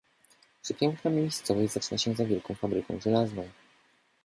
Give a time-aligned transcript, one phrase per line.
[0.61, 3.49] "Przepiękna miejscowość zaczyna się za wielką fabryką żelazną."